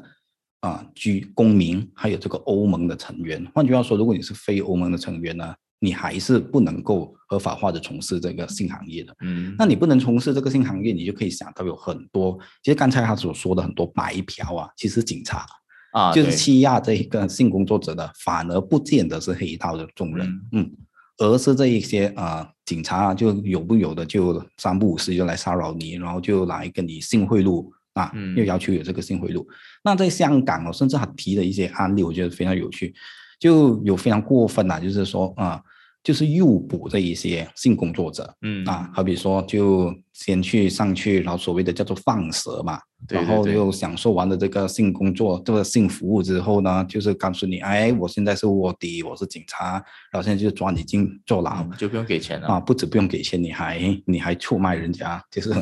[0.59, 5.55] 啊居公民还有这个欧盟的成员，换句话说，如果你是非欧盟的成员呢？
[5.79, 15.45] 你还是不能够合法化的从事这个性行业的，嗯，那你不能从事这个性行业，你就可以想到有很多，其实刚才他所说的很多白嫖啊，其实警察
[15.93, 20.71] 啊，就是欺压这一个性工作者的，反而不见得是黑道的众人，嗯，
[21.19, 29.45] 而是这一些啊警察就有不有的就三不五时就来骚扰你，然后就来跟你性贿赂啊，又要求有这个性贿赂。
[29.83, 32.95] 那在香港哦，甚至还提了一些案例，我觉得非常有趣。
[33.39, 35.62] 就有非常过分呐，就是说啊，
[36.04, 38.65] 就是诱捕这一些性工作者，嗯。
[38.65, 49.73] 啊，好比说就先去上去，然后所谓的叫做放蛇嘛，然后又享受完了这个性工作这个性服务之后呢，就是告诉你，哎，我现在是卧底，我是警察，
[50.12, 52.39] 然后现在就抓你进坐牢，就不用给钱。
[52.41, 52.47] 了。
[52.47, 55.54] 啊，不止不用给钱，你还你还出卖人家，就是。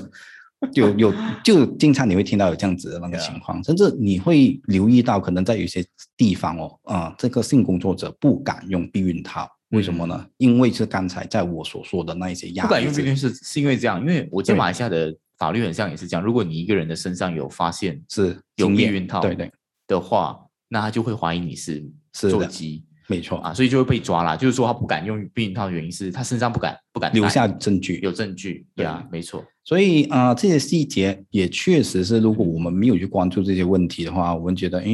[0.74, 1.14] 就有
[1.44, 10.26] 就经常你会听到有这样子的那个情况，甚至你会留意到，可能在有些地方哦，啊，这个性工作者不敢用避孕套，为什么呢？
[10.38, 12.68] 因为是刚才在我所说的那一些压力。
[12.68, 19.52] 不敢用避孕是是因为这样，因为我在马来西亚的法律很像也是这样，如果你一个人的身上有发现是有避孕套对对
[19.88, 20.40] 的话，
[20.70, 22.85] 那他就会怀疑你是做鸡。
[23.08, 24.36] 没错啊，所以就会被抓了。
[24.36, 28.66] 就是说他不敢用避孕套的原因是他身上不敢不敢留下证据，有证据。
[28.76, 29.46] 对啊，没错。
[29.64, 34.86] 所以啊，这些细节也确实是，如果我们没有去关注这些问题的话，我们觉得，哎，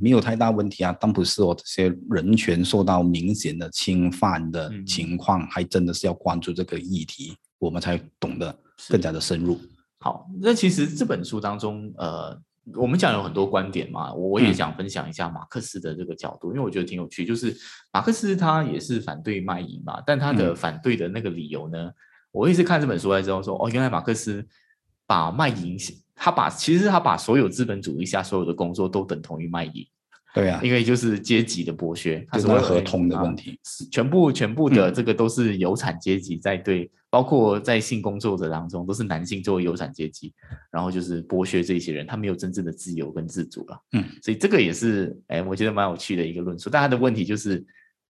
[0.00, 0.96] 没有太大问题啊。
[1.00, 8.54] 但不是哦，这些人权受到明显的侵犯的情况，还真的是要关注这个议题，我们才懂得
[8.88, 9.58] 更加的深入。
[9.98, 12.38] 好，那其实这本书当中，呃。
[12.74, 17.24] 我们讲有很多观点嘛，我也想分享一下马克思的这个角度，因为我觉得挺有趣。
[17.24, 17.54] 就是
[17.92, 21.90] 马克思他也是反对卖淫嘛，但他的反对的那个理由呢，
[22.32, 24.46] 我也是看这本书来之后说，哦，原来马克思
[25.06, 25.76] 把卖淫，
[26.14, 29.86] 他把其实他把所有资本主义下所有的工作都等同于卖淫。
[30.34, 33.56] 对啊，因为就是阶级的剥削，它是合同的问题，
[33.92, 40.34] 全部全部的这个都是有产阶级在对，包括在性工作者当中都是男性作为有产阶级，
[40.68, 43.80] 然后就是剥削这些人，他没有真正的自由跟自主了。
[43.92, 46.68] 嗯，所以这个也是哎，我觉得蛮有趣的一个论述。
[46.68, 47.64] 但他的问题就是，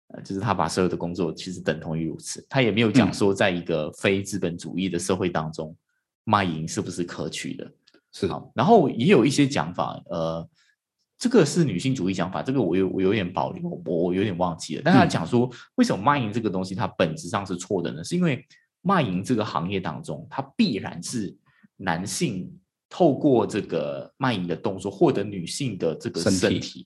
[0.07, 5.75] 呃，就是他把所有的工作其实等同于如此，他也没有讲说，在一个非资本主义的社会当中，
[6.23, 7.69] 卖淫是不是可取的？
[8.13, 10.49] 是好，然后也有一些讲法，呃。
[11.15, 14.81] 这个是女性主义讲法，这个我有我有点保留，我我有点忘记了。
[14.83, 18.03] 但他讲说，为什么卖淫这个东西它本质上是错的呢？
[18.03, 18.45] 是因为
[18.83, 21.35] 卖淫这个行业当中，它必然是
[21.77, 22.55] 男性
[22.87, 26.85] 透过这个卖淫的动作获得女性的这个身体，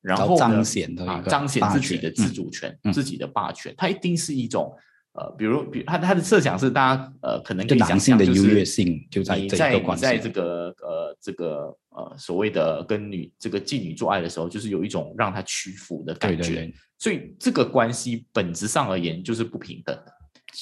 [0.00, 4.72] 然后彰显啊彰显自己的自主权、自己的霸权，它一定是一种。
[5.12, 8.64] 呃，比如，比他他的设想是，大家呃可能可以想象，就是
[9.10, 20.12] 就在你在你在这个呃这个呃所谓的跟女这个妓女做爱的时候，就是有一种让她屈服的感觉，所以这个关系本质上而言就是不平等的。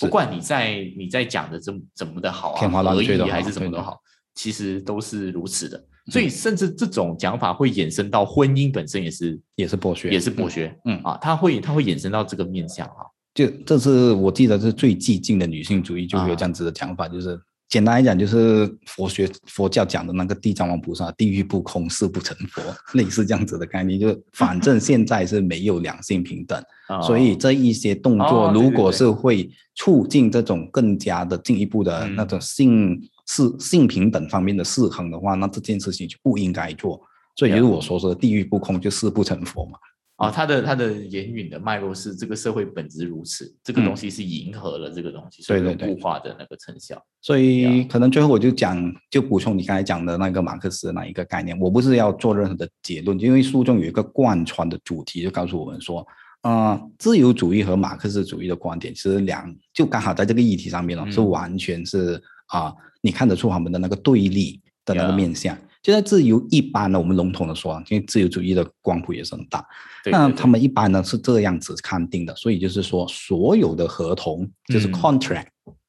[0.01, 4.01] 不管你在你在讲的怎怎么的好啊，合意还是怎么都好，
[4.35, 5.83] 其实都是如此的。
[6.09, 10.73] 所以甚至这种讲法会衍生到婚姻本身也是也是剥削，也是剥削。
[10.85, 13.03] 嗯啊，它会它会衍生到这个面向啊。
[13.35, 17.37] 就这是我记得是最激进的女性主义，就会有这样子的讲法，就是
[17.69, 22.63] 简单来讲，就是佛学佛教讲的那个地藏王菩萨，地狱不空，誓不成佛，
[22.95, 23.99] 类似这样子的概念。
[23.99, 26.63] 就反正现在是没有两性平等，
[27.03, 37.01] 所以这一些动作，如果是会促进这种更加的进一步的那种性是性平等方面的失衡的话，那这件事情就不应该做。
[37.35, 39.77] 所以就是我说说地狱不空，就誓不成佛嘛。
[40.17, 46.99] 啊，他的他的言语的脉络是这个社会本质如此，这个东西是迎合了这个东西，所以固化的那个成效。
[47.21, 51.59] 所以可能最后我就讲，就补充你刚才讲的那个马克思那一个概念。
[51.61, 56.07] 我不是要做任何的结论，因为书中有一个贯穿的主题，就告诉我们说，
[56.41, 65.55] 啊，自由主义和马克思主义的观点其实两，就刚好在这个议题上面呢，是完全是啊，你看得出他们的那个对立的那个面相。
[65.87, 69.65] 现在自由一般呢，我们笼统的说，因为自由主义的光谱也是很大。
[70.11, 75.47] 那他们一般呢是这样子看定的，所以就是说，所有的合同就是 contract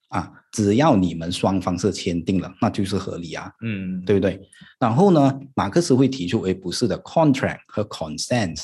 [0.09, 4.39] 啊，只要你们双方是签订了，那就是合理啊，嗯，对不对？
[4.79, 8.63] 然后呢，马克思会提出，哎，不是的，contract 和 consent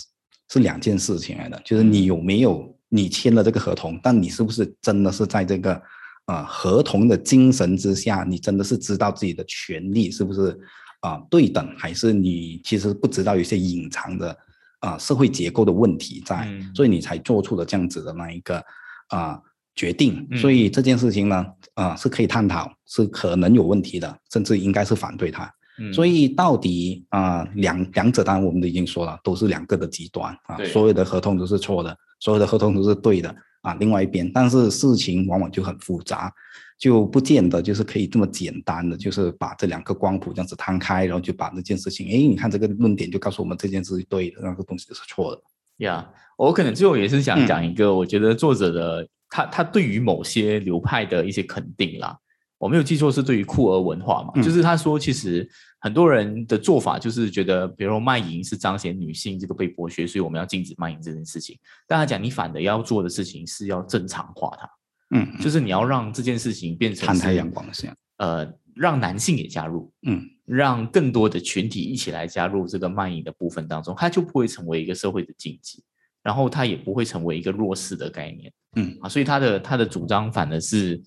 [0.51, 5.81] 是两件事情来的，就是你有没有你签了这个合同，但你是不是真的是在这个
[6.25, 10.55] 啊合同的精神之下，你真的是知道自己的权利是不是？
[11.03, 14.37] 啊，对等还是你其实不知道有些隐藏的
[14.79, 18.63] 啊社会结构的问题在，所以你才做出了这样子的那一个
[19.09, 19.37] 啊
[19.75, 20.25] 决定。
[20.37, 25.53] 所以这件事情呢，啊是可以探讨，是可能有问题的，甚至应该是反对它。
[25.91, 33.73] 所以到底啊两两者当然我们都已经说了，都是两个的极端啊，所有的合同都是错的，所有的合同都是对的啊。
[33.73, 36.33] 另外一边，但是事情往往就很复杂。
[36.78, 45.41] 就不见得就是可以这么简单的，就是把这两个光谱这样子摊开，然后就把那件事情，哎，你看这个论点就告诉我们这件事是对的，那个东西是错的。
[45.78, 46.07] 呀，
[46.38, 52.17] 我可能最后也是想讲一个，我觉得作者的他他对于某些流派的一些肯定啦，
[52.57, 55.49] 我没有记错是对于酷儿文化嘛，就是他说其实
[55.80, 61.57] 很多人的做法就是觉得，比如说卖淫是彰显女性这个被剥削，所以我们要禁止卖淫这件事情。
[61.88, 64.69] 但他讲你反的要做的事情是要正常化它。
[65.14, 75.84] 嗯，就是你要让这件事情变成摊开阳光这样，呃，让男性也加入，嗯，让更多的群体一起来加入这个卖淫的部分当中，它就不会成为一个社会的禁忌，
[76.24, 78.97] 然后它也不会成为一个弱势的概念，嗯。
[79.01, 80.99] 啊，所以他的他的主张反而是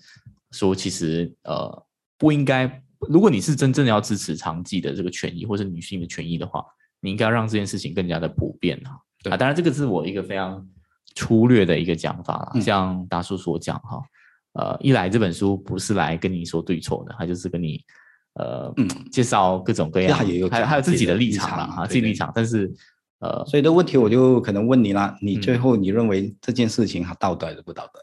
[0.53, 1.87] 说，其实呃
[2.17, 6.65] 不应该，如果你是真正的要支持长期的这个权益或者女性的权益的话，
[7.01, 10.65] 你应该让这件事情更加的普遍啊，啊，当然这个是我一个非常。
[11.17, 14.01] 粗略的一个讲法啦，像大叔所讲哈，
[14.53, 17.83] 呃，一来这本书不是来跟你说对错的，他就是跟你
[18.35, 18.73] 呃
[19.11, 20.17] 介绍各种各样，
[20.49, 22.31] 还还有自己的立场啦，哈，自己立场。
[22.33, 22.73] 但是
[23.19, 28.01] 呃，所以的问题我就可能问你啦，你最后你认为这件事情它道德还是不道德？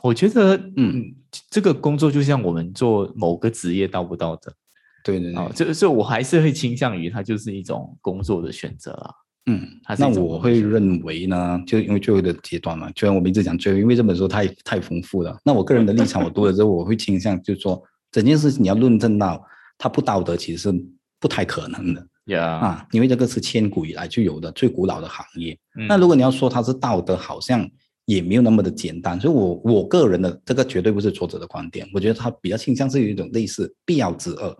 [0.00, 1.12] 我觉得，嗯，
[1.50, 4.54] 这个工作就像我们做某个职业道不道德？
[5.02, 9.14] 对对对，就就我还是会倾向于它就是一种工作的选择啊。
[9.46, 9.66] 嗯，
[9.98, 15.34] 那我会认为呢，就因为最后的阶段嘛，虽然我们一直讲最后，因为这本书太太丰富了。
[15.42, 17.82] 那我个人的立场，我读了之后，我会倾向就是说，
[18.12, 19.42] 整件事情你要论证到
[19.78, 20.84] 它不道德，其实是
[21.18, 22.06] 不太可能的。
[22.26, 25.58] 呀啊，因为这个是千古以来就有的最古老的行业。
[25.88, 27.66] 那如果你要说它是道德，好像
[28.04, 29.18] 也没有那么的简单。
[29.18, 34.54] 所以我我个人的这个绝对不是作者的观点，我觉得他比较倾向是有一种类似必要之恶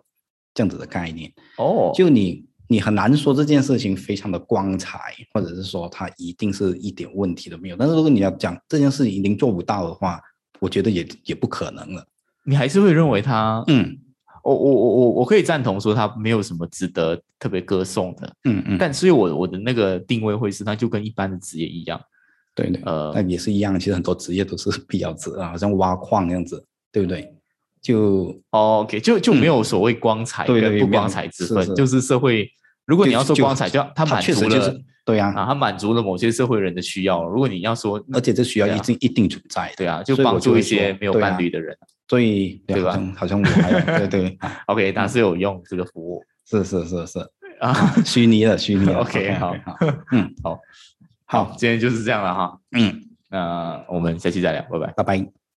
[0.55, 1.31] 这样子的概念。
[1.59, 2.48] 哦，就你。
[2.71, 7.77] 你很难说这件事情非常的光彩，或者是说它一定是一点问题都没有。
[7.77, 10.21] 但是如果你要讲这件事情一定做不到的话，
[10.61, 12.07] 我觉得也也不可能了。
[12.45, 13.97] 你还是会认为他，嗯，
[14.45, 18.77] 我我我我我可以赞同说他没有什么值得特别歌颂的，嗯嗯。
[18.79, 21.99] 但所以我我的那个定位会是，他就跟一般的职业一样，
[22.55, 23.81] 对对，呃，那也是一样。
[23.81, 26.63] 其实很多职业都是必要职啊，好像挖矿那样子，
[26.93, 27.35] 对不对？
[27.81, 32.47] 就 OK，就就没有所谓光彩跟不光彩之分，就是社会。
[32.89, 34.75] 如果你要说光彩，就它满足了，
[35.05, 37.23] 对呀，啊，它满足了某些社会人的需要。
[37.29, 41.77] 如果你要说，而且这需要一定一定存在，对啊，就帮助一些没有伴侣的人，
[42.09, 42.99] 所以对吧？
[43.15, 47.19] 好像我还有对对， OK，它是有用这个服务， 是是是是
[47.61, 49.55] 啊，虚拟的虚拟的， OK，好，
[50.13, 50.59] 嗯，好，
[51.27, 55.48] 好，今天就是这样了哈，嗯，那我们下期再聊，拜拜，拜拜。